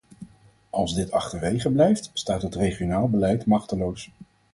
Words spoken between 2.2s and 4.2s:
het regionaal beleid machteloos.